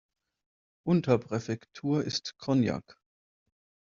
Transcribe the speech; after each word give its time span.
Unterpräfektur 0.83 2.01
ist 2.03 2.35
Cognac. 2.39 2.97